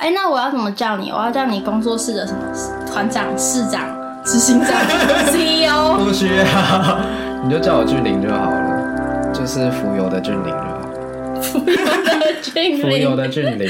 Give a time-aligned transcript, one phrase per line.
[0.00, 1.10] 哎，那我要怎么叫你？
[1.10, 2.38] 我要叫你工作室的什么
[2.90, 3.82] 团长、市长、
[4.24, 4.70] 执行长、
[5.28, 5.98] CEO？
[5.98, 6.98] 不需要，
[7.44, 10.80] 你就叫我俊霖就好了，就是浮游的俊霖就好。
[11.52, 13.68] 浮游的俊霖，浮游的俊霖。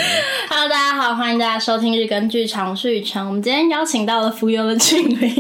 [0.48, 3.26] Hello，大家好，欢迎大家收听日更剧场，我是雨辰。
[3.26, 5.34] 我们今天邀请到了浮游的俊林，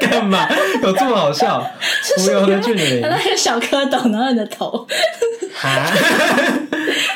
[0.00, 0.46] 干嘛？
[0.82, 1.66] 有这么好笑？
[2.18, 4.86] 浮游的俊林，他那个小蝌蚪，然后你的头。
[5.62, 5.86] 啊，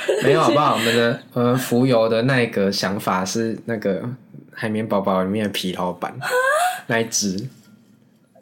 [0.25, 0.75] 没有好不好？
[0.75, 4.03] 我们的呃浮游的那个想法是那个
[4.53, 6.13] 海绵宝宝里面的皮老板
[6.87, 7.49] 那一只，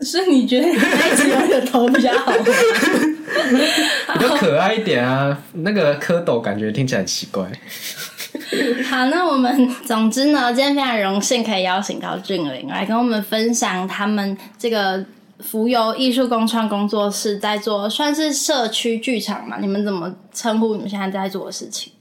[0.00, 2.44] 是你觉得那一只有你的头比较好吗？
[4.14, 5.36] 比较可爱一点啊。
[5.52, 7.44] 那个蝌蚪感觉听起来很奇怪。
[8.88, 15.04] 好，那我们总之呢，今天非常荣幸可以邀请到俊玲来跟我们分享他们这个。
[15.40, 19.58] 浮游艺术共创工作室在做，算是社区剧场嘛？
[19.58, 21.92] 你们怎么称呼你们现在在做的事情？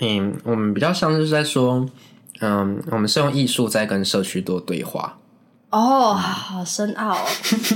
[0.00, 1.86] 嗯，我们比较像是在说，
[2.40, 5.18] 嗯，我们是用艺术在跟社区做对话。
[5.70, 7.26] 哦，好深奥哦。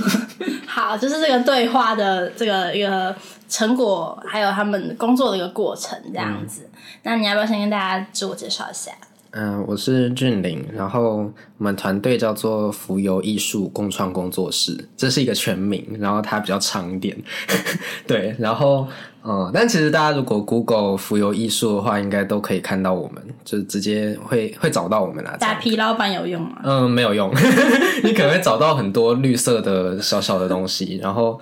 [0.67, 3.15] 好，就是这个对话的这个一个
[3.49, 6.69] 成果，还有他们工作的一个过程，这样子。
[6.73, 8.91] 嗯、那你要不要先跟大家自我介绍一下？
[9.31, 11.17] 嗯，我是俊霖，然后
[11.57, 17.15] 我们团队叫做浮游艺术共创工作室，这是一个全名，然后它比较长一点，
[18.07, 18.87] 对，然后
[19.29, 25.37] 嗯，但其实大家如果 Google 浮游艺术的话，应该都可以看到我们，就直接会会找到我们啦。
[25.39, 26.57] 打皮老板有用吗？
[26.63, 27.31] 嗯，没有用，
[28.03, 31.39] 你可能会找到很多绿色的小小的东西，然后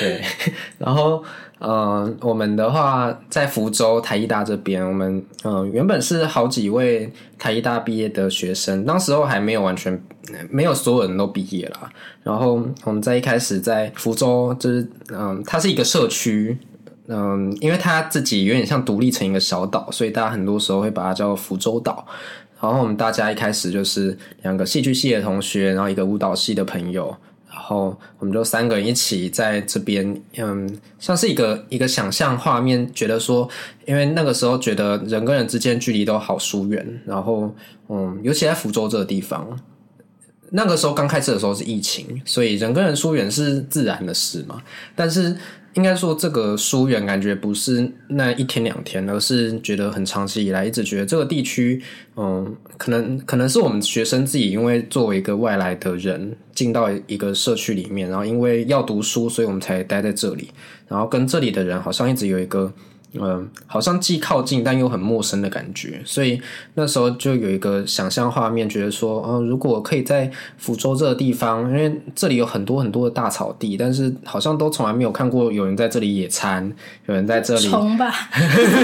[0.00, 0.20] 对，
[0.78, 1.22] 然后。
[1.60, 10.00] 嗯，我们的话在福州台艺大这边，我们嗯原本是好几位台艺大毕业的学生，当时候还没有完全
[10.50, 11.90] 没有所有人都毕业啦。
[12.22, 16.56] 然后我们在一开始在福州，就是嗯、呃，它是一个社区，
[17.10, 22.06] 嗯、因为它自己有点像独立成一个小岛，所以大家很多时候会把它叫福州岛。
[22.60, 27.16] 然后我们大家一开始就是两个戏剧系的同学，然后一个舞蹈系的朋友。
[27.50, 33.48] 然后我们就三个人一起在这边，嗯，像是一个一个想象画面，觉得说，
[33.86, 37.54] 因为那个时候觉得人跟人之间距离都好疏远，然后，
[37.88, 39.58] 嗯，尤其在福州这个地方，
[40.50, 44.62] 那个时候刚开始的时候是疫情，所以人跟人疏远是自然的事嘛，
[44.94, 45.36] 但是。
[45.78, 51.80] 应该说，这个疏远感觉不是那一天两天，而是觉得很长期以来一直觉得这个地区，
[52.16, 60.50] 嗯，可能可能是我们学生自己，因为作为一个外来的人进到一个社区里面，然后因为要读书，所以我们才待在这里，
[60.88, 62.72] 然后跟这里的人好像一直有一个。
[63.14, 66.40] 嗯，好像既靠近但又很陌生的感觉，所以
[66.74, 76.70] 那时候就有一个想象画面，觉得说，嗯，如果可以在福州这个地方，因为这里有很多很多的大草地，但是好像都从来没有看过有人在这里野餐，
[77.06, 78.12] 有人在这里虫吧？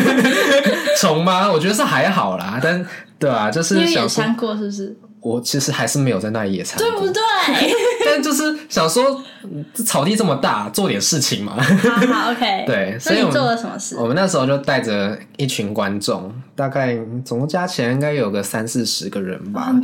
[0.98, 1.52] 虫吗？
[1.52, 2.84] 我觉得是还好啦，但
[3.18, 4.96] 对啊，就是想野餐过是不是？
[5.24, 7.22] 我其实还是没有在那里野餐，对不对？
[8.04, 9.22] 但就是想说，
[9.72, 11.58] 草地这么大，做点事情嘛。
[11.58, 12.64] 好好，OK。
[12.68, 13.96] 对，所以你做了什么事？
[13.96, 19.62] 我们那时候就带着一群观众，大概总共加起来应该有个三四十个人吧。
[19.62, 19.82] 很。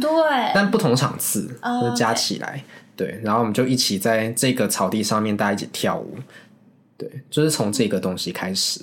[0.54, 1.48] 但不同场次，
[1.82, 2.62] 就加起来，
[2.94, 3.18] 对。
[3.24, 6.18] 然后我们就一起在这个草地上面，大家一起跳舞。
[6.98, 8.82] 对，就是从这个东西开始。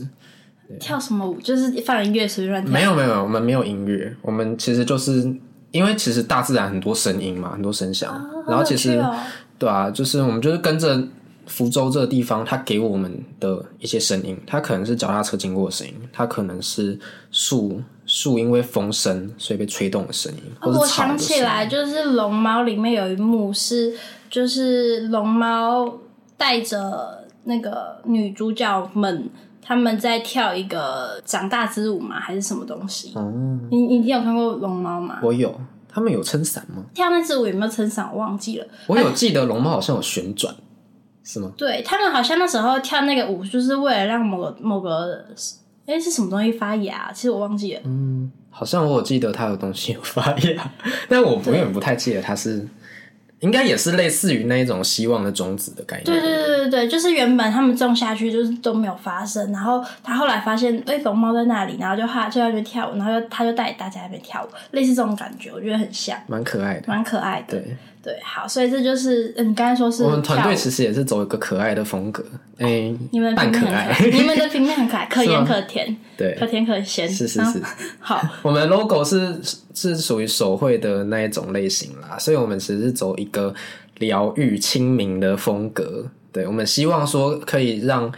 [0.79, 1.40] 跳什么舞？
[1.40, 2.73] 就是放音乐随便乱跳？
[2.73, 5.31] 没有没有，我们没有音乐，我们其实就是。
[5.72, 9.16] 因为其实大自然很多声音嘛，很多声响，哦、然后其实、哦、
[9.59, 11.01] 对啊，就是我们就是跟着
[11.45, 16.97] 福州这个地方，它给我们的一些声音，它可能是脚踏车经过的声音，它可能是
[17.31, 20.41] 树树因为风声所以被吹动的声音。
[20.61, 23.94] 我想起来，就是龙猫里面有一幕是，
[24.29, 25.99] 就是龙猫
[26.38, 29.29] 带着那个女主角们。
[29.67, 32.17] 他们在跳一个长大之舞嘛？
[32.17, 33.11] 还是什么东西？
[33.17, 35.19] 嗯，你你有看过龙猫吗？
[35.22, 35.53] 我有。
[35.89, 36.83] 他们有撑伞吗？
[36.94, 38.07] 跳那支舞有没有撑伞？
[38.13, 38.67] 我忘记了。
[38.85, 40.55] 我有记得龙猫好像有旋转，
[41.23, 41.51] 是吗？
[41.57, 45.25] 对，他们好像那时候跳那个舞，就是为了让某个某个
[45.85, 47.11] 哎、欸、是什么东西发芽？
[47.11, 47.81] 其实我忘记了。
[47.84, 50.72] 嗯，好像我有记得它有东西有发芽，
[51.09, 52.66] 但我永远不太记得它是。
[53.39, 56.05] 应该也是类似于那一种希望的种子的概念。
[56.05, 67.57] 对对对对对，就是原本他们种下去就是都没有发生，然后他后来发现，哎，龙猫在那里，然后就他就在那边跳舞，然后就他就带大家在那边跳舞，类似这种感觉，我觉得很像，蛮可爱的，蛮可爱的。
[67.57, 67.78] 对。
[68.02, 72.23] 对，好，所以这就是你刚才说是我们团队其实也是走一个可爱的风格，
[72.58, 77.61] 哎、欸，你们扮可爱，你们的平面很可爱， 可盐可甜，对，可甜可咸，是是 是。
[77.99, 79.35] 好，我们 logo 是
[79.73, 83.53] 是属于手绘的那一种类型啦，所以我们其实是走一个
[83.97, 86.05] 疗愈亲民的风格。
[86.32, 88.09] 对，我们希望说可以让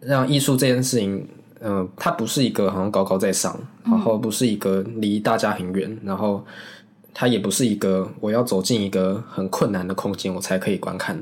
[0.00, 1.26] 让艺术这件事情，
[1.58, 6.44] 嗯、呃，它不是一个好像高高在上，然后不是一个离大家很远，然后。
[7.14, 11.16] 它也不是一个我要走进一个很困难的空间，我才可以观看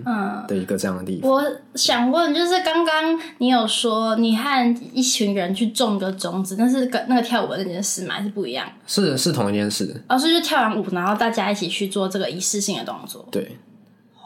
[0.47, 1.29] 的一个这样的地方。
[1.29, 1.43] 嗯、我
[1.75, 8.15] 想问，就是刚刚你有说你和一群人去种个种子，但是跟那个跳舞的那件事吗？
[8.15, 8.67] 还是不一样？
[8.87, 10.03] 是是同一件事。
[10.09, 13.27] 哦，是就跳完舞，然后大家一起去做这个仪式性的动作。
[13.31, 13.59] 对。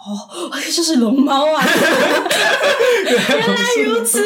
[0.07, 0.13] 哦，
[0.71, 1.65] 就是龙猫啊！
[3.09, 3.57] 原来
[3.87, 4.23] 如此。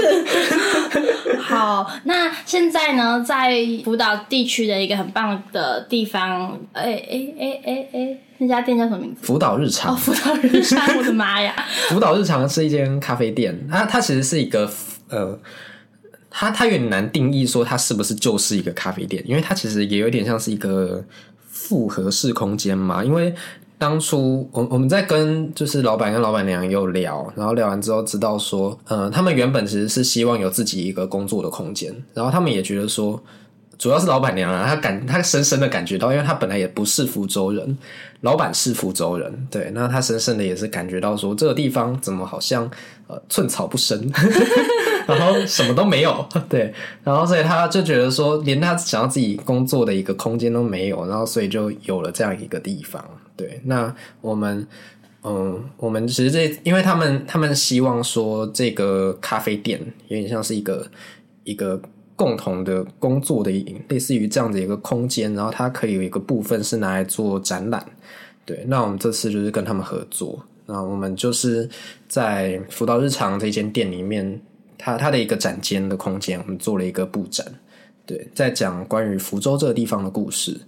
[1.40, 3.54] 好，那现在呢，在
[3.84, 9.20] 福岛地区的一个很棒的地方，哎哎哎哎哎，那家店叫什么名字？
[9.22, 9.94] 福岛日常。
[9.94, 11.54] 哦，福岛日常，我的妈呀！
[11.88, 14.70] 福岛日常是一间咖啡店，它它其实是一个
[15.08, 15.38] 呃，
[16.30, 21.04] 它它有点难定义说它是不是就是一个咖啡店，因为它其实也有点像是一个
[21.46, 23.34] 复合式空间嘛，因为。
[23.78, 33.22] 当初我我们在跟就是老板跟老板娘有聊，然后聊完之后知道说，呃，他们原本其实是希望有自己一个工作的空间，然后他们也觉得说，
[33.78, 37.78] 主要是老板娘啊，她感她深深的感觉到，因为她本来也不是福州人，
[38.22, 42.68] 老板是福州人，对，那她深深的也是感觉到说，这个地方怎么好像
[43.06, 44.10] 呃寸草不生，
[45.06, 53.02] 然后什么都没有，对，然后所以他就觉得说，连他想要自己工作的一个空间都没有，然后所以就有了这样一个地方。
[53.36, 54.66] 对，那我们，
[55.22, 60.84] 嗯，我们其实这，因为他们他们希望说，这个咖啡店有点像是一个
[61.44, 61.80] 一个
[62.18, 63.50] 共同的工作的，
[63.88, 67.86] 类似于这样的一个空间，然后它可以有一个部分是拿来做展览。
[68.44, 71.70] 对，那我们这次就是跟他们合作，那我们就是
[72.08, 74.40] 在福岛日常这间店里面，
[74.76, 77.46] 它它的一个展间的空间，我们做了一个布展，
[78.04, 80.60] 对，在讲关于福州这个地方的故事。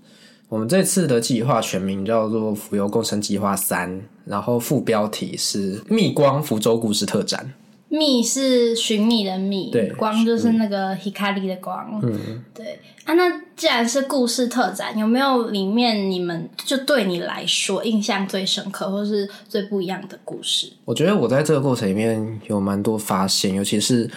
[0.49, 7.53] 我们这次的计划全名叫做“福游共生计划三”，然后副标题是“觅光福州故事特展”。
[7.91, 12.01] 觅是寻觅的觅，对，光就是那个 hikari 的光。
[12.03, 13.15] 嗯，对啊。
[13.15, 20.73] 那既然是故事特展，有没有里面你们就对你来说印象最深刻，或是最不一样的故事？
[20.85, 24.09] 我觉得我在这个过程里面有蛮多发现，尤其是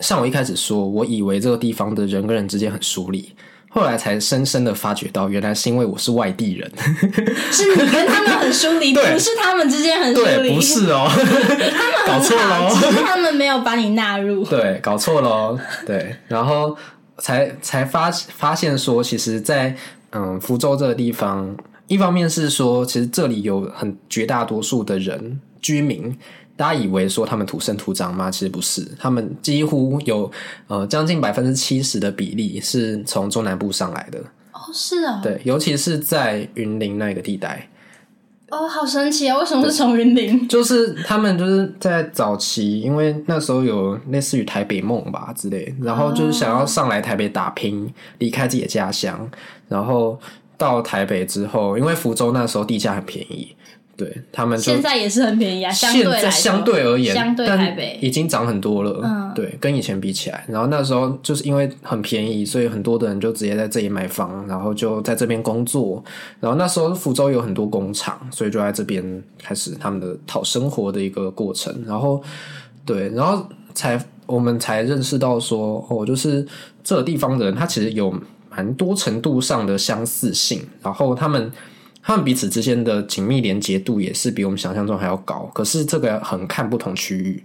[0.00, 3.30] 像我一开始说，我以为这个地方的人跟人之间很疏离。
[3.68, 6.70] 后来才深深的发觉到，原来是因为我是外地人，
[7.52, 16.76] 是你跟他们很疏离，不是他们之间很疏离，不是哦，他 们搞错了，只是他们没有把你纳入， 对，搞错了，对，然后
[17.18, 19.76] 才才发发现说，其实在，在
[20.12, 21.54] 嗯福州这个地方，
[21.86, 26.16] 一方面是说，其实这里有很绝大多数的人居民。
[26.58, 28.28] 大家以为说他们土生土长吗？
[28.28, 30.28] 其实不是，他们几乎有
[30.66, 34.18] 呃将近百分之七十的比例是从中南部上来的。
[34.52, 37.68] 哦，是啊，对，尤其是在云林那个地带。
[38.50, 39.38] 哦，好神奇啊！
[39.38, 40.48] 为什么是从云林？
[40.48, 49.30] 就是他们就是在早期，因为那时候有类似于台北梦吧之类，然后就是想要上来台北打拼，离开自己的家乡，
[49.68, 50.18] 然后
[50.56, 53.54] 到台北之后，因为福州那时候地价很便宜。
[53.98, 59.00] 对他们现在也是很便宜啊，相对来说，现在相对而言，相对台北已经涨很多了。
[59.02, 66.00] 嗯，对，跟以前比起来，然后那时候就是因为很便宜，所以很多的人就直接在这里买房，然后就在这边工作。
[66.38, 71.74] 然后那时候福州有很多工厂，所以就在这边开始他们的讨生活的一个过程。
[71.84, 72.22] 然后，
[72.86, 76.46] 对，然后才我们才认识到说，哦，就是
[76.84, 78.14] 这个地方的人，他其实有
[78.48, 80.64] 蛮多程度上的相似性。
[80.80, 81.50] 然后他们。
[82.08, 87.44] 他们彼此之间的紧密连接度也是比我们想象中还要高，可是这个很看不同区域。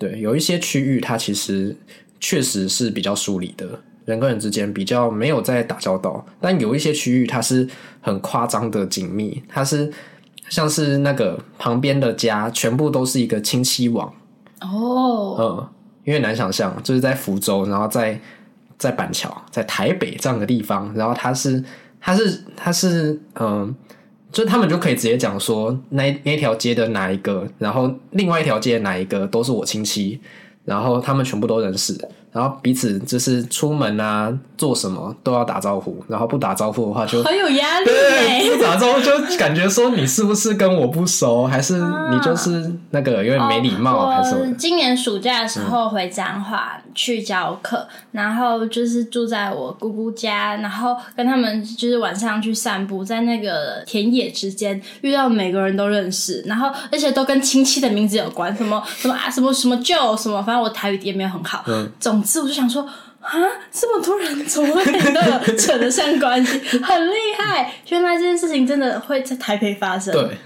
[0.00, 1.76] 对，有一些区域它其实
[2.18, 7.68] 确实是比较疏离的，人跟人之间比较没有在打交道，但有一些区域它是
[8.00, 9.92] 很夸张的紧密，它是
[10.48, 14.12] 像是那个旁边的家全部都是一个亲戚网。
[14.60, 15.68] 哦，嗯，
[16.02, 18.20] 因为难想象，就是在福州，然后在
[18.76, 21.62] 在板桥，在台北这样的地方，然后它是。
[22.04, 23.74] 他是他是嗯，
[24.30, 30.20] 就他们就可以直接讲说，那那条街的哪一个，然后另外一条街哪一个都是我亲戚，
[30.66, 31.98] 然后他们全部都认识。
[32.34, 37.86] 然后彼此就是出门啊，做什么都要打招呼，然后不打招呼的话就很有压力。
[37.86, 41.74] 对，不打招呼就感觉说你是不是跟我不熟，还是
[42.10, 61.62] 你就是那个有点没礼貌，还是今年暑假的时候回彰化去教课，嗯，然后就是住在我姑姑家，然后跟他们就是晚上去散步，在那个田野之间遇到每个人都认识，然后而且都跟亲戚的名字有关，什么什么啊，什么什么舅什么，反正我台语也没有很好。
[61.68, 62.23] 嗯，总。
[62.40, 63.32] 我就想说啊，
[63.70, 66.58] 这么多人怎么会都有 扯得上关系？
[66.78, 67.72] 很厉害！
[67.88, 70.12] 原来这件事情真的会在台北发生。
[70.12, 70.36] 对，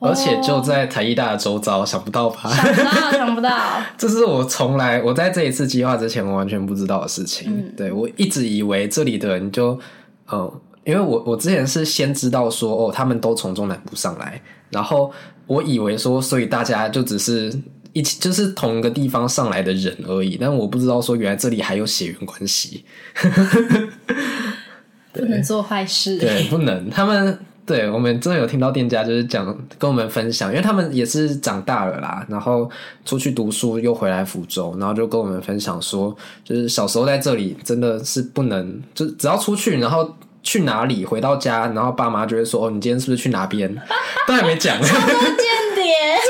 [0.00, 2.48] 而且就在台艺大的周遭，想不到吧？
[2.50, 3.50] 想不到，想不到。
[3.98, 7.50] 这是我从来我在这一次计划之前，我完全不知道的事情。
[7.50, 9.78] 嗯、对，我一直以为这里的人就，
[10.26, 15.12] 呃，因为我我之前是先知道说，哦，他们都从中南部上来，然后
[15.46, 17.52] 我以为说，所以大家就只是
[17.98, 20.36] 一起，就是同一个地方上来的人而已。
[20.40, 22.84] 但我不知道说，原来这里还有血缘关系。
[25.12, 26.88] 不能做坏事，对，不能。
[26.90, 27.36] 他们
[27.66, 29.44] 对我们真的有听到店家就是讲
[29.76, 32.70] 跟我们分享，因为他们也是长大了啦，然后
[33.04, 43.68] 出去读书又回来福州，然后就跟我们分享说，就是小时候在这里真的是不能，就只要出去，然后去哪里回到家，然后爸妈就会说：“哦，你今天是不是去哪边？”
[44.28, 44.78] 都还没讲，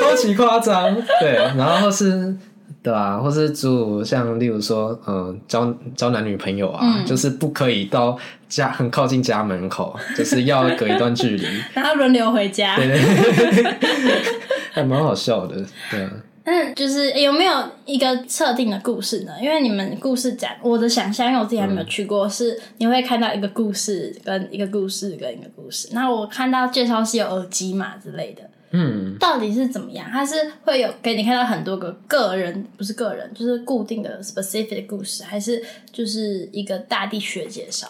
[0.01, 0.95] 超级夸张。
[1.21, 2.37] 对，然后是。
[2.81, 8.17] 对啊，或是住像例如说，嗯、呃，交交男女朋友啊，嗯、就是不可以到
[8.49, 13.75] 家很靠近家门口， 就是要隔一段距离，然后轮流回家，对对对，
[14.71, 15.57] 还蛮好笑的，
[15.91, 16.11] 对啊。
[16.45, 17.53] 嗯，就是有没有
[17.85, 19.33] 一个设定的故事呢？
[19.43, 25.89] 因为你们故事讲，我的想象，因为我自己还没有去过，嗯、是你会看到一个故事跟一个故事跟一个故事。
[25.93, 28.48] 那我看到介绍是有耳机嘛之类的。
[28.71, 30.09] 嗯，到底是怎么样？
[30.11, 30.35] 它是
[30.65, 37.89] 会有给你看到很多个个人，不是个人，就是固定的 specific 的故事，还是就是一个大地区的介绍？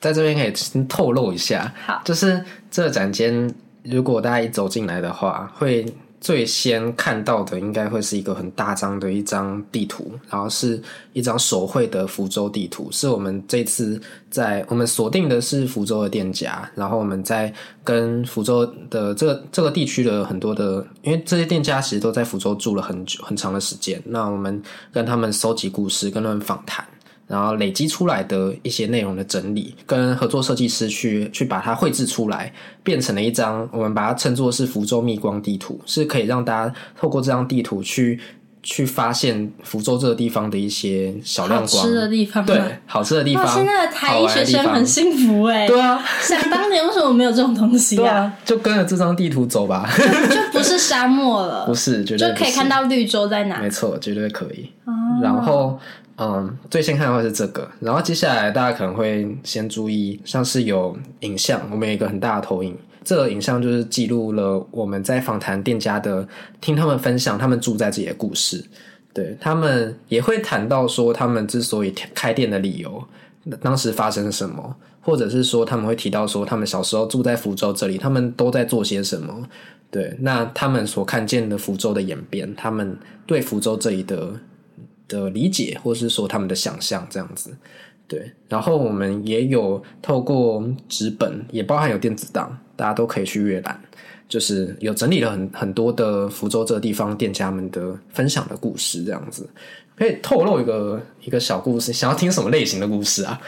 [0.00, 5.86] 在这边可以透露一下，好，就是这展间，如果大家一走进来的话，会。
[6.20, 10.80] 最先看到的应该会是一个很大张的一张地图，然后是
[11.14, 13.98] 一张手绘的福州地图，是我们这次
[14.28, 24.62] 在我们锁定的是福州的店家，然后我们在跟福州的这这个地区的很多的，因为这些店家其实都在福州住了很久很长的时间，那我们
[24.92, 26.86] 跟他们搜集故事，跟他们访谈。
[27.30, 38.18] 然后累积出来的一些内容的整理，跟合作设计师去去把它绘制出来，变成了一张我们把它称作是福州蜜光地图，是可以让大家透过这张地图去
[38.62, 43.46] 去发现福州这个地方的一些小亮光，好吃的地方，对，好吃的地方。
[43.46, 48.18] 现在的台医学生很幸福哎，对啊，想当年为什么没有这种东西啊？
[48.18, 54.70] 啊就跟着这张地图走吧，就，就不是沙漠了， 不是，绝对就可以看到绿洲在哪，没错，绝对可以。
[54.84, 55.78] 哦、然后。
[56.22, 66.26] 嗯，最先看的话是这个，然后接下来大家可能会先注意，像是有影像，我们有一个很大的投影，这个影像就是记录了我们在访谈店家的，
[66.60, 68.64] 听他们分享他们住在这里的故事，
[69.12, 73.02] 对，他们也会谈到说他们之所以开店的理由，
[73.60, 79.48] 当时发生了什么，或者是说他们会提到说他们小时候住在福州这里，他们都在做些什么，
[79.90, 84.32] 对，那他们所看见的福州的演变，他们对福州这里的。
[85.10, 87.50] 的理解，或是说他们的想象，这样子，
[88.06, 88.30] 对。
[88.48, 93.78] 然后我们也有透过纸本，也包含有电子档，大家都可以去阅览。
[94.28, 99.48] 就是有整理了很很多的福州这个地方店家们的分享的故事，这样子
[99.96, 101.92] 可以透露一个一个小故事。
[101.92, 103.40] 想要听什么类型的故事啊？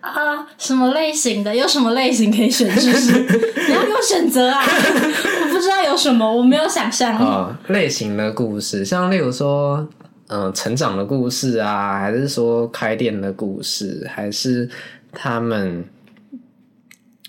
[0.00, 1.56] 啊，什么类型的？
[1.56, 2.68] 有什么类型可以选？
[2.76, 3.20] 就是
[3.66, 4.62] 你要给我选择啊！
[4.62, 7.58] 我不知道有什么，我没有想象啊。
[7.68, 9.88] 类型的故事，像例如说。
[10.28, 14.68] 嗯、呃，成长的故事啊，还是说开店的故事，还是
[15.12, 15.84] 他们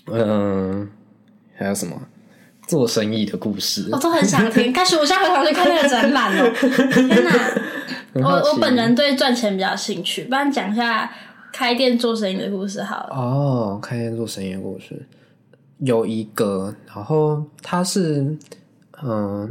[0.06, 0.88] 嗯、呃，
[1.56, 1.94] 还有什么
[2.66, 3.88] 做生意的故事？
[3.92, 4.72] 我都很想听。
[4.74, 6.50] 开始，我现在回头去看那个展览哦。
[6.92, 7.30] 天哪，
[8.14, 11.10] 我我本人对赚钱比较兴趣，不然讲一下
[11.52, 13.14] 开店做生意的故事好了。
[13.14, 15.06] 哦，开店做生意的故事
[15.78, 18.20] 有一个，然后他是
[19.02, 19.10] 嗯。
[19.10, 19.48] 呃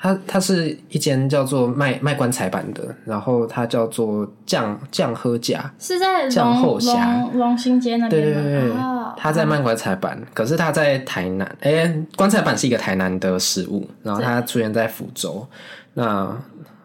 [0.00, 8.22] 它它是一间叫做卖卖棺材板的，然后它叫做酱酱喝甲，是在酱后虾龙兴街那边。
[8.22, 8.70] 对对对，
[9.16, 11.46] 他、哦、在卖棺材板，嗯、可是他在台南。
[11.60, 15.46] 哎、欸，棺材板是一个台南的食物，然后他出现在福州。
[15.94, 16.36] 那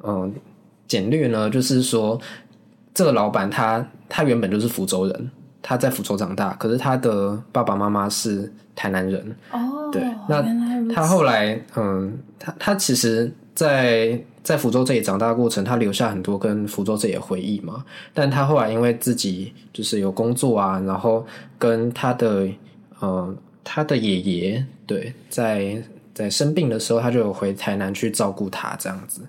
[0.04, 0.34] 嗯，
[0.88, 2.20] 简略呢，就是说
[2.94, 9.36] 这个老板他他原本就是福州人，他在福州长大，可是他的爸爸妈妈是台南人。
[9.52, 10.44] 哦，对，那
[10.94, 12.18] 他后来嗯。
[12.46, 17.86] 他他其实在，在福州这里长大的过程，他留下很多跟福州这里的回忆嘛。
[18.14, 21.26] 但他后来因为自己就是有工作啊，然后
[21.60, 22.48] 跟他的
[23.00, 25.82] 呃他的爷爷对，在
[26.14, 29.22] 在生病的时候，他就有回台南去照顾他这样子。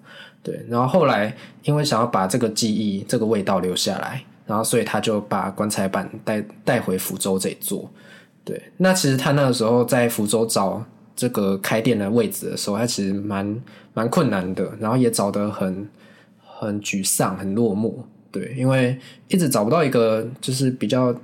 [0.42, 7.90] 对，然后后来因为想要把这个记忆、这个味道留下来，然后所以他就把棺材板带带回福州这里做。
[8.44, 10.82] 对，那其实他那个时候在福州找。
[11.16, 15.88] 这个开店的位置的时候，他其实蛮蛮困难的，然后也找得很
[16.40, 17.92] 很沮丧、很落寞，
[18.30, 21.14] 对，因为一直找不到一个就是比较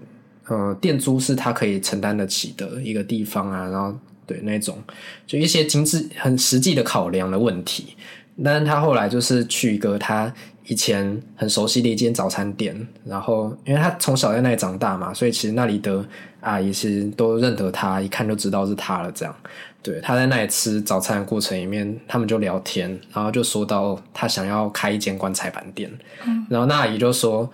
[0.46, 4.78] 呃店租是他可以承担得起的一个地方啊，然后对那种，
[5.26, 7.96] 就一些精致、很实际的考量的问题。
[8.42, 10.32] 但是他后来就是去一个他
[10.66, 16.02] 以前很熟悉的一间早餐店，然后因为他从小在那里长大嘛，所以其实那里的
[16.40, 19.12] 阿姨其实都认得他，一看就知道是他了。
[19.12, 19.36] 这样，
[19.82, 25.90] 对，他在那里吃早餐的过程里面，他们就聊天，然后就说到他想要开一间棺材板店，
[26.26, 27.50] 嗯、然后那阿姨就说：“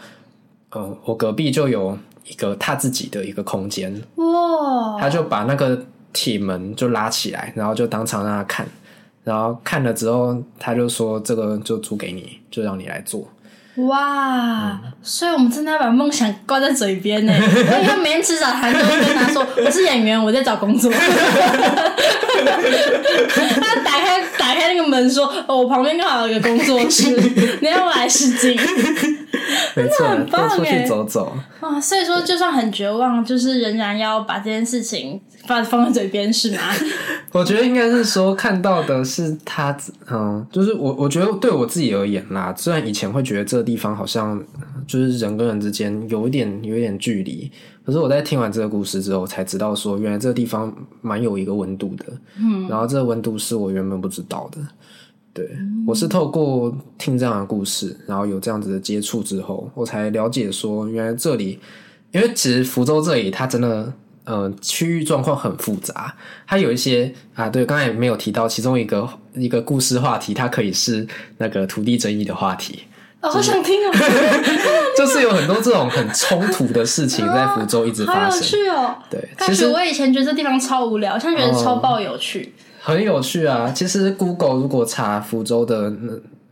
[0.74, 4.98] 嗯、呃，我隔壁就有一个他自己的一个空间。”哇！
[4.98, 8.66] 他就把那个铁门就拉起来，然后就当场让他看。
[9.22, 13.28] 然后看了之后，他就说：“这个就租给你，就让你来做。”
[13.76, 14.80] 哇！
[14.82, 17.32] 嗯、所以我们真的要把梦想挂在嘴边呢。
[17.36, 20.90] 因为他每天吃早餐都会跟他说：“我是演员，我在找工作。
[23.60, 24.35] ”他打开打
[24.66, 27.10] 开那个门说：“哦，我旁边刚好有一个工作室，
[27.62, 28.56] 你要不来试镜？”，
[29.74, 31.80] 真的很棒，出去走走啊！
[31.80, 36.58] 所以说，就算很绝望，就是仍然要把这件事情放放在嘴边，是吗？
[37.32, 39.76] 我觉得应该是说，看到的是他，
[40.10, 44.42] 嗯，就是我，我觉得对我自己而言啦，虽然以前会觉得这个地方好像
[44.86, 47.50] 就是人跟人之间有一点有一点距离，
[47.84, 52.06] 可是我在听完这个故事之后，才知道说，原来这个地方蛮有一个温度的，
[52.38, 54.58] 嗯，然后这个温度是我原本不知道的。
[55.32, 55.46] 对，
[55.86, 61.58] 我是透过听这样的故事，然后有这样子的接触之后，我才了解说，原来这里，
[62.12, 63.92] 因为其实福州这里它真的，
[64.24, 66.16] 呃，区域状况很复杂，
[66.46, 72.84] 它有一些啊，对，刚才也没有提到其中一个一个故事话题，它可以是那个土地争议的话题。
[73.26, 73.92] 哦，好想听哦！
[74.96, 78.96] 就是有很多这种很冲突的事情在福州一直发生，好有趣哦。
[79.10, 82.52] 对，其实我以前觉得这地方超无聊，现在觉得超爆有趣。
[82.56, 83.72] 哦很有趣啊！
[83.74, 85.92] 其实 Google 如果查福州的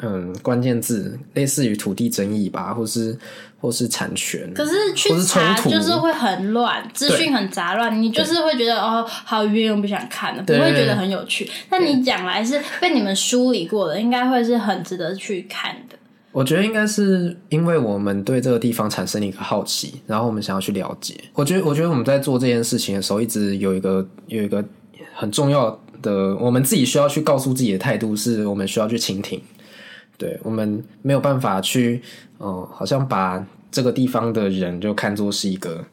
[0.00, 3.16] 嗯关键字，类似于土地争议吧，或是
[3.60, 11.48] 或是产权，可是去查就是会很乱，资讯很杂乱，你就是会觉得哦，好冤，我不想看了，不会觉得很有趣。
[11.70, 15.96] 但你讲来是被你们梳理过的，应该会是很值得去看的。
[16.34, 21.14] 我觉得应该是因为我们对这个地方产生了一个好奇，然后我们想要去了解。
[21.32, 24.62] 我觉得，我觉得我们在做这件事情的时候，一直有一个有一个
[25.14, 25.70] 很重要
[26.02, 29.40] 的，我们自己需要去告诉自己的态度是，我们需要去倾听。
[30.18, 32.02] 对，我们没有办法去，
[32.38, 35.84] 哦、好像把这个地方的人就看作是一个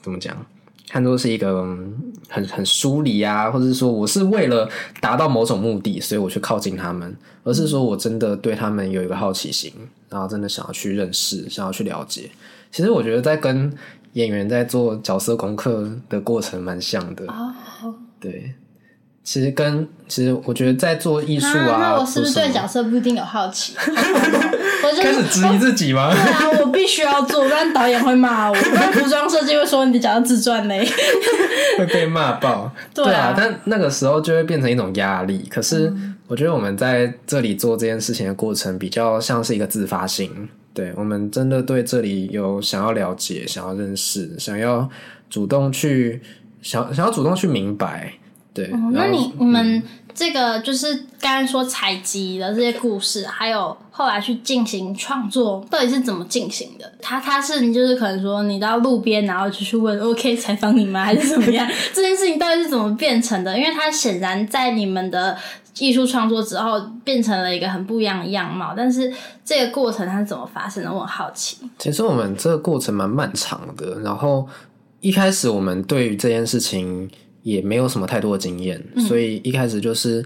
[0.00, 0.36] 怎么讲，
[0.88, 1.62] 看作是一个
[2.28, 4.68] 很很疏离啊，或者是说我是为了
[5.00, 9.72] 达到某种目的，所以我去靠近他们，而是说我真的对他们有一个好奇心，
[10.10, 12.30] 然后真的想要去认识，想要去了解。
[12.70, 13.72] 其实我觉得在跟
[14.14, 17.94] 演员在做角色功课的过程蛮像的，oh.
[18.20, 18.54] 对。
[19.24, 23.74] 其实跟其实，我觉得在做艺术啊，那我是不是对角色不一定有好奇？
[24.84, 26.12] 我就开始质疑自己吗？
[26.12, 30.84] 对啊，我必须要做，不然导演会骂我， 不然服装设计会说你的角色自传嘞，
[31.78, 32.70] 会被骂爆。
[32.92, 35.46] 对啊，对啊，但那个时候就会变成一种压力。
[35.48, 35.92] 可是
[36.26, 40.48] 我觉得我们在这里做这件事情的过程，比较像是一个自发性。
[40.74, 44.88] 对，我们真的对这里有想要了解、想要认识、想要
[45.30, 46.20] 主动去
[46.60, 48.14] 想想要主动去明白。
[48.54, 49.82] 对，哦，那你你们
[50.14, 56.92] 这个就是刚刚说采集的这些故事，还有后来去进行创作，到底是怎么进行的？
[57.00, 61.02] 他他是你就是可能说你到路边，然后就去问，OK 采访你吗？
[61.02, 61.66] 还是怎么样？
[61.94, 63.58] 这件事情到底是怎么变成的？
[63.58, 65.34] 因为它显然在你们的
[65.78, 69.10] 艺术创作之后变成了一个很不一样的样貌，但是
[69.42, 70.92] 这个过程它是怎么发生的？
[70.92, 71.56] 我很好奇。
[71.78, 74.46] 其实我们这个过程蛮漫长的，然后
[75.00, 77.10] 一开始我们对于这件事情。
[77.42, 80.20] 也没有什么太多的经验，所以一开始就是，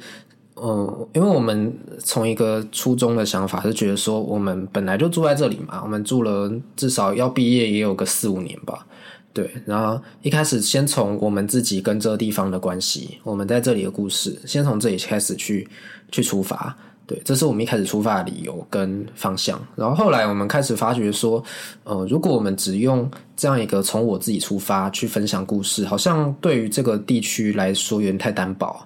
[0.55, 8.87] 嗯、呃，因为我们从一个初中的想法是觉得说，我们本来就住在这里嘛，我们住了至少要毕业也有个四五年吧，
[9.33, 9.50] 对。
[9.64, 15.68] 然后一开始先从我们自己跟这个地方的关系，我们在这里的故事，先从这里开始去
[16.11, 16.76] 去出发。
[17.06, 19.60] 对，这是我们一开始出发的理由跟方向。
[19.76, 21.42] 然后后来我们开始发觉说，
[21.84, 28.76] 呃，如果我们只用这样一个从我自己出发去分享故事，好像对于这个地区来说有点太单薄。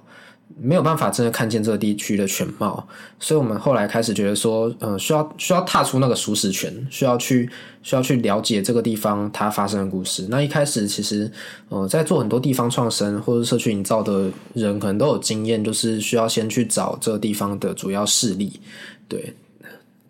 [0.59, 2.87] 没有办法真的看见这个地区的全貌，
[3.19, 7.49] 所以我们后来开始觉得说，呃，需要需要踏出那个舒适圈，需要去
[7.83, 10.27] 需要去了解这个地方它发生的故事。
[10.31, 11.31] 那一开始其实，
[11.69, 18.61] 呃，在做很多地方创生或者社区营造的人，可能都有经验，就是需要先去找这个地方的主要势力，
[19.09, 19.35] 对。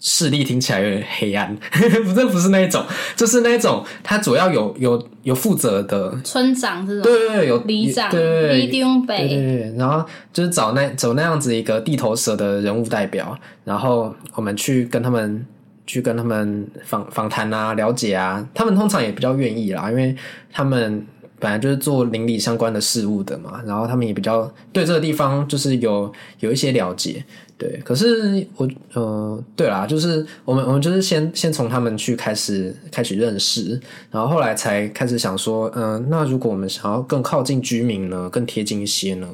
[0.00, 1.54] 势力听起来有点黑暗，
[2.04, 2.82] 不，这不是那一种，
[3.14, 6.18] 就是那一种，他主要有有有负责的。
[6.24, 15.46] 村长这种，对对对，有里长，对对对，对对对，然后就是找那走那样子一个地头蛇的人物代表，然后我们去跟他们
[15.86, 20.16] 去跟他们访访谈啊，了解啊，他们通常也比较愿意啦，因为
[20.50, 21.06] 他们
[21.40, 27.24] 本来就是做邻里相关的事物的嘛，然后他们也比较对这个地方就是有有一些了解。
[27.58, 33.78] 对，可是我，呃，对啦，就是我们，我们就是先先从他们去开始开始认识，
[34.10, 39.28] 然后后来才开始想说，嗯、呃，那如果我们想要更靠近居民呢，更贴近一些呢，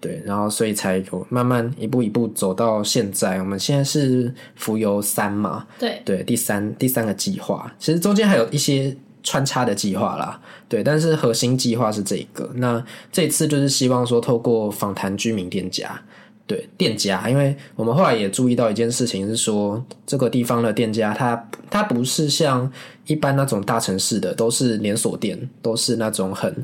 [0.00, 3.40] 对，然后所以才有慢慢一步一步走到现在。
[3.40, 12.48] 我们现在是浮游三嘛，对对，第三第三个计划，其实中间还有一些穿插的计划啦，对，但是核心计划是这个。
[12.54, 16.00] 那这次就是希望说，透过访谈居民店家。
[16.46, 22.70] 对店家，因为我们后来也注意到一件事情，是说这个地方的店家，它它不是像
[23.06, 26.54] 一般那种大城市的，都是连锁店，都是那种很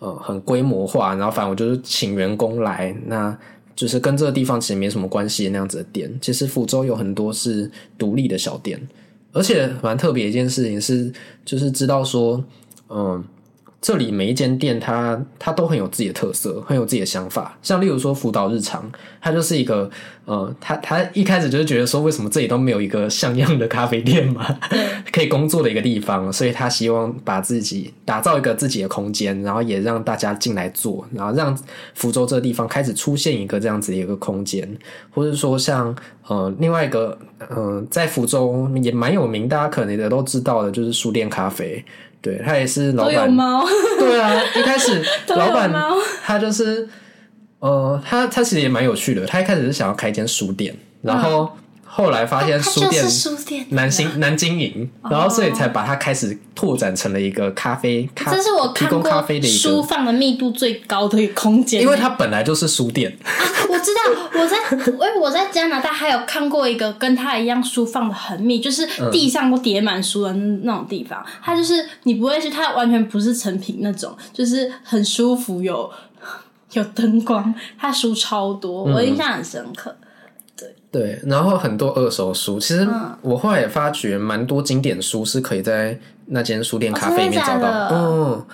[0.00, 3.38] 呃很规模化，然后反正我就是请员工来，那
[3.76, 6.12] 就是跟这个地方其实没什么关系的那样子的店。
[6.20, 8.80] 其实福州有很多是独立的小店，
[9.32, 11.12] 而且蛮特别一件事情是，
[11.44, 12.42] 就是知道说，
[12.88, 13.24] 嗯。
[13.80, 17.56] 这里每一间店它，它它都很有自己的特色，很有自己的想法。
[17.62, 19.88] 像例如说福岛日常，它就是一个，
[20.24, 24.44] 呃，他他一开始就是觉得说，为什么这里都没有一个像样的咖啡店嘛，
[25.12, 31.56] 可以工作的一个地方，所以他希望把自己打造一个自己的空间，然后也让大家进来做，然后让
[31.94, 34.68] 福州这个地方开始出现一个这样子的一个空间，
[35.12, 35.94] 或者说像
[36.26, 37.16] 呃另外一个，
[37.50, 41.84] 嗯、呃，在福州也蛮有名，大家可能也都知道的，就是书店咖啡。
[42.20, 43.36] 对，他也是老板。
[43.98, 45.02] 对啊，一开始
[45.34, 45.72] 老板
[46.24, 46.88] 他就是，
[47.60, 49.26] 呃，他他其实也蛮有趣的。
[49.26, 51.50] 他一开始是想要开一间书店，然后。
[51.98, 53.04] 后来发现书店
[53.70, 63.10] 难经难经营，然后所以才把它开始拓展成了一个咖啡，咖这是我看过书放的密度最高的一个空间，因为它本来就是书店。
[63.24, 63.34] 啊，
[63.68, 64.56] 我知道，我在，
[64.86, 70.32] 因 为我在加拿大还有看过一个跟它一样书放的很密，就是地上都叠满书的
[70.62, 71.20] 那种地方。
[71.42, 75.90] 它就是你不会去它完全不是成品那种，就是很舒服，有
[76.74, 79.96] 有灯光，它书超多，我印象很深刻。
[80.90, 82.88] 对，然后很多二手书，其实
[83.20, 87.88] 我后来也发觉，蛮多经典书是可以在那间书店咖啡里面找到。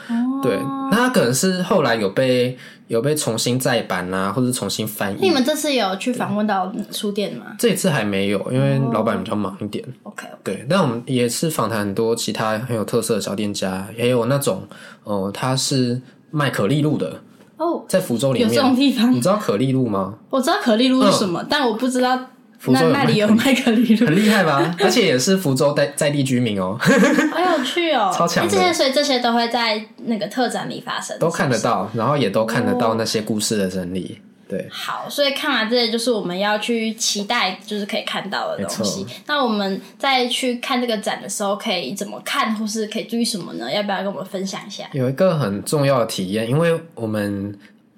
[0.09, 0.59] 嗯，对，
[0.90, 5.18] 那它可能是后来有被有被重新再版啊，或者重新翻译。
[5.20, 7.55] 你们这次有去访问到书店吗？
[7.57, 9.85] 这一次还没有，因为老板比较忙一点。
[10.03, 14.62] OK，对，那我们也是访谈很多其他很有特色的小店家，也有那种
[15.05, 17.20] 哦，他是卖可丽露的。
[17.57, 20.14] 哦，在福州里面有这种地方，你知道可丽露吗？
[20.31, 22.19] 我知道可丽露是什么，嗯、但我不知道
[22.67, 24.75] 那那里有卖可丽露，很厉害吧？
[24.81, 28.49] 而且也是福州在在地居民哦，好有趣哦， 超强！
[28.49, 34.19] 这些所以这些都会在那个特展里发生，都看得到，然后也都看得到那些故事的整理。
[34.21, 39.07] 哦对，好，所以看完这些就是我们要去期待，就是可以看到的东西。
[39.27, 43.73] 那我们在去看这个展的时候，可以怎么看，或是可以注意什么呢？
[43.73, 44.89] 要不要跟我们分享一下？
[44.93, 47.47] 有一个很重要的体验，因为我们，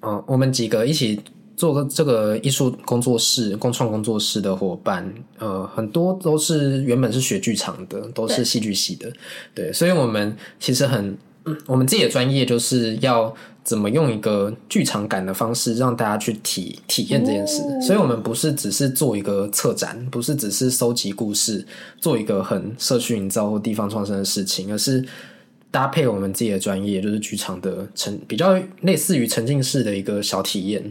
[0.01, 1.21] 嗯、呃，我们几个一起
[1.55, 9.09] 做个这个艺术工作室、共创工作室的伙伴，呃，很多都是原本是学剧场的，都是戏剧系的，
[9.53, 11.17] 对，对，所以我们其实很。
[11.65, 13.33] 我们自己的专业就是要
[13.67, 21.67] 怎么用一个剧场感的方式让大家去体体验这件事，所以我们不是只是做一个策展，不是只是收集故事，
[21.99, 25.03] 做一个很社区营造或地方创生的事情，而是
[25.69, 30.81] 搭配我们自己的专业，就是剧场的沉比较类似于沉浸式的一个小体验。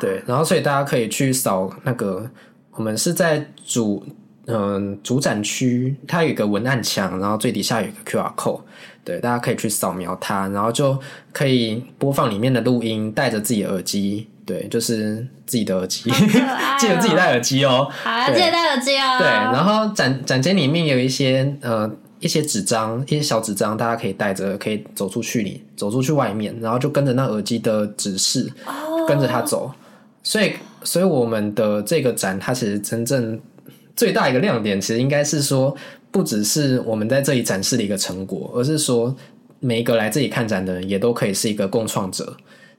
[0.00, 2.28] 对，然后所以大家可以去扫那个，
[2.72, 4.04] 我们是在主
[4.46, 8.60] 嗯主展区，它有一个文案墙，然后最底下有一个 QR code。
[9.04, 10.98] 对，大家可以去扫描它，然后就
[11.32, 16.14] 可以播放里面的录音，带着自己的耳机，对，就是自己的耳机，哦、
[16.78, 17.86] 记得自己戴耳机哦。
[18.02, 19.16] 好，啊记得戴耳机哦。
[19.18, 29.70] 对，然后展展间里面有一些呃一些纸张，一些小纸张，大家可以带着，可以走出去里，走出去外面，然后就跟着那耳机的指示，哦、跟着它走。
[30.24, 33.38] 所以，所以我们的这个展，它其实真正
[33.96, 35.76] 最大一个亮点，其实应该是说。
[36.12, 39.14] 不只是我们在这里展示的一个成果，而是说
[39.60, 42.34] 每一个来这里看展的人也都可以是一个共创者，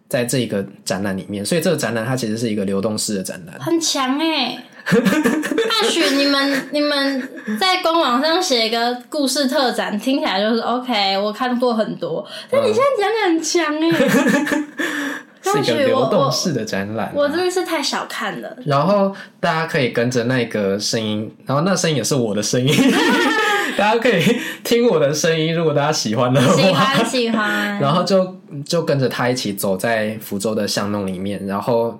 [0.09, 1.45] 在这一个展览里面。
[1.45, 4.57] 所以这个展览它其实是一个流动式的展览，很强哎！
[4.85, 13.91] 大许你们你们在官网上写一个故事特展，听起来就是 OK，我看过很多，但你现在讲的很强哎。
[15.43, 18.57] 是一个流动式的展览，我真的是太小看了。
[18.65, 22.73] 然后大家可以跟着那个声音，然后那声音也是我的声音，
[23.77, 24.21] 大家可以
[24.63, 25.53] 听我的声音。
[25.53, 31.99] 如果大家喜欢的话，喜欢喜欢，然后就就跟着他一起走在福州的巷弄里面，然后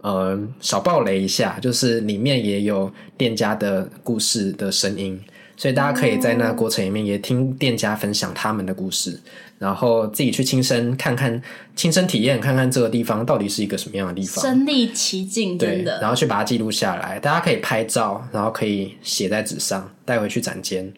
[0.00, 5.20] 呃小暴雷一下，就是里面也有店家的故事的声音。
[5.60, 9.20] 所以大家可以在那过程里面也听店家分享他们的故事，
[9.58, 11.38] 然后自己去亲身看看、
[11.76, 16.00] 亲身体验看看这个地方到底是一个什么样的地方，身历其境，真的。
[16.00, 20.90] 然后去把它记录下来，大家可以拍照，然后可以写在纸上带回去展间。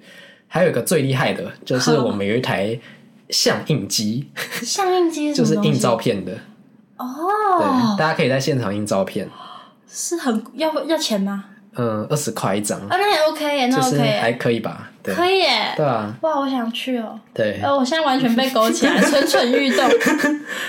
[0.46, 2.79] 还有一个最厉害的就是 我们有一台
[3.31, 4.29] 相印机，
[4.62, 6.38] 相印机就是印照片的
[6.98, 7.07] 哦。
[7.59, 9.29] 对，大家可以在现场印照片，
[9.88, 11.46] 是很要要钱吗？
[11.77, 14.91] 嗯，二十块一张啊，那也 OK 耶，那 OK 就是还可以吧？
[15.03, 17.19] 对，可以耶，对啊，哇，我想去哦。
[17.35, 19.85] 对，呃，我现在完全被勾起来， 蠢蠢欲动。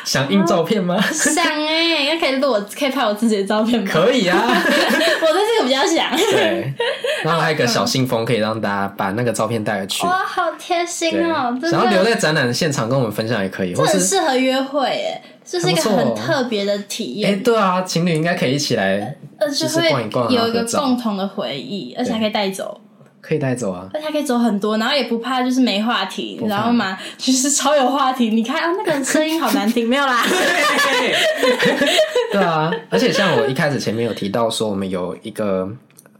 [0.05, 0.99] 想印照片吗？
[1.11, 3.89] 想哎，应该可以录我，可以拍我自己的照片吗？
[3.91, 6.15] 可以啊， 我对这个比较想。
[6.15, 6.73] 对，
[7.23, 10.07] 然后还有一个小信封，可以让大家把那个照片带回去。
[10.07, 11.55] 哇，好贴心哦！
[11.71, 15.21] 然后留在展览现场跟我们分享也可以，这很适合约会耶。
[15.45, 17.29] 这是一个很特别的体验。
[17.29, 19.89] 哎、欸，对啊，情侣应该可以一起来，而且会
[20.29, 22.79] 有一个共同的回忆，而且还可以带走，
[23.21, 26.97] 可以带走啊，而且还可以走很多，然后也不怕就是没话题，你知道吗？
[27.17, 28.29] 其 实超有话题。
[28.29, 30.23] 你看啊，那个声音好难听，没有啦。
[32.31, 35.69] 对啊，而且像我一开始前面有提到说，我们有一个。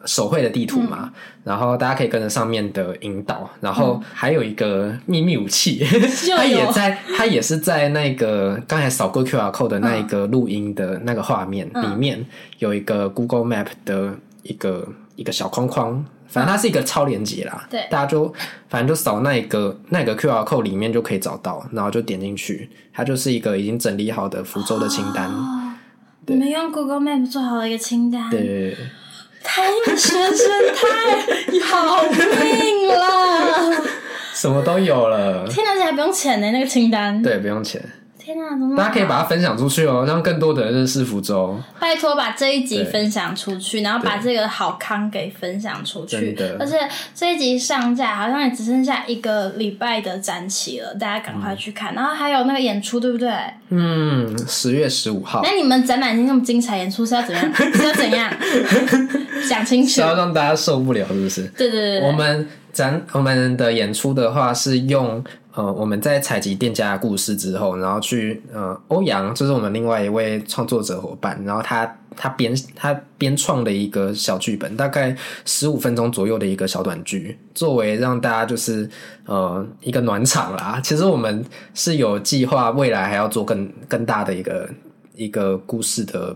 [0.06, 1.12] 手绘的地图嘛，嗯、
[1.44, 12.26] 然后大家可以跟着上面的引导，然后还有一个秘密武器， 嗯、它也在，它也是在那个刚才扫过 QR code 的那一个录音的那个画面里面，
[12.60, 14.14] 有一个 Google Map 的
[14.44, 18.34] 一个一个小框框，反正它是一个超连接啦，对、嗯，大家就
[18.68, 25.30] 反正就扫那个那个 QR code 里面就可以找到，然后就点进去，它就是一个已经整理好的福州的清单。
[25.30, 25.74] 哦、
[26.26, 28.76] 你们用 Google Map 做好了一个清单，对。
[29.44, 33.84] 太学生太好命了，
[34.34, 35.46] 什么都有了。
[35.48, 36.52] 天哪，这还不用钱呢？
[36.52, 37.82] 那个清单，对，不用钱。
[38.24, 41.60] 天哪，怎么大家可以把它分享出去哦，让更多的人认识福州。
[41.78, 46.34] 拜托，把这一集分享出去，然后把这个好康给分享出去。
[46.58, 46.78] 而且
[47.14, 51.94] 这一集上架，好像也只剩下一个礼拜的展期了，大家赶快去看。
[51.94, 53.30] 嗯、然后还有那个演出，对不对？
[53.72, 55.42] 嗯，十月十五号。
[55.44, 57.54] 那你们展览已经那么精彩，演出是要怎样？
[57.54, 58.34] 是要怎样？
[59.50, 61.42] 讲清楚，是要让大家受不了，是不是？
[61.58, 65.24] 对对对，对，我们展我们的演出的话是用。
[65.56, 78.90] 呃，我们在采集店家的故事之后，然后去呃，欧阳就是我们另外一位创作者伙伴，然后他他编他编创的一个小剧本，大概十五分钟左右的一个小短剧，作为让大家就是
[79.28, 80.82] 呃一个暖场啦。
[80.84, 84.68] 其实我们是有计划未来还要做更更大的一个
[85.16, 86.36] 一个故事的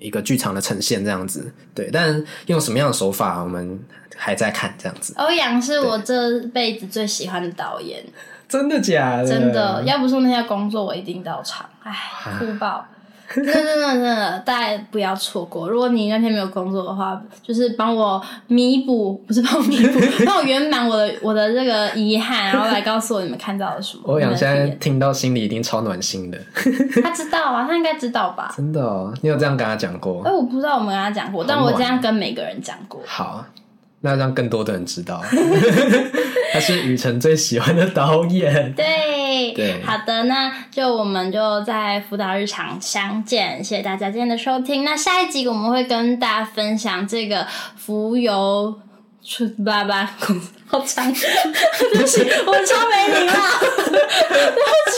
[0.00, 1.90] 一个剧场的呈现这样子，对。
[1.92, 3.78] 但用什么样的手法，我们
[4.16, 5.14] 还在看这样子。
[5.16, 8.04] 欧阳是我这辈子最喜欢的导演。
[8.48, 9.26] 真的假的？
[9.26, 11.68] 真的，要不是那些工作，我一定到场。
[11.82, 11.92] 哎，
[12.38, 12.86] 哭爆！
[13.34, 15.68] 真的真的真的，大家不要错过。
[15.68, 24.02] 如果你那天没有工作的话，就是帮我弥补，不是帮我弥补， 帮我圆满我的我的这个遗憾，然后来告诉我你们看到了什么。
[24.06, 26.38] 欧阳现在听到心里一定超暖心的。
[27.02, 28.52] 他知道啊，他应该知道吧？
[28.56, 30.22] 真的哦，你有这样跟他讲过？
[30.24, 33.00] 哎，我不知道我们跟他讲过，但我这样跟每个人讲过。
[33.06, 33.44] 好。
[34.04, 35.22] 那让更多的人知道，
[36.52, 38.72] 他是雨辰最喜欢的导演。
[38.74, 38.84] 对，
[39.54, 44.84] 对，好的，那就我们就在辅导日常相见，谢谢大家今天的收听。
[44.84, 48.78] 那下一集我们会跟大家分享这个浮游
[49.24, 50.04] 出爸爸，
[50.66, 53.34] 好长，对不起，我超没礼貌，
[53.90, 54.58] 对不
[54.90, 54.96] 起。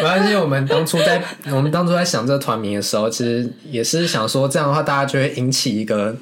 [0.00, 6.16] 没关系，我们当初在 我们当初在想这个团名的时候，其实也是想说这样的话，大家就会引起一个。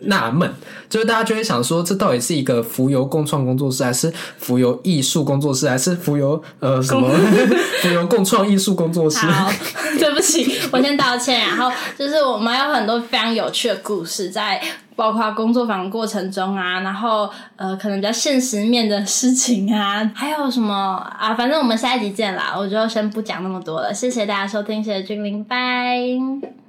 [0.00, 0.50] 纳闷，
[0.88, 7.08] 就是大家就会想说，这到底是一个浮游共创工作室，还是浮游艺术工作室，还是浮游呃什么
[7.82, 9.26] 浮游共创艺术工作室？
[9.26, 9.50] 好，
[9.98, 11.40] 对不起，我先道歉。
[11.48, 14.60] 然后就是我们有很多非常有趣的故事，在
[14.96, 20.74] 包括工作坊过程中啊，然后呃可能比较现实面的事情啊，还有什么
[21.18, 21.34] 啊？
[21.34, 23.92] 反正我们下一集见啦，我就先不讲那么多了。
[23.92, 26.65] 谢谢大家收听，谢谢君临，拜。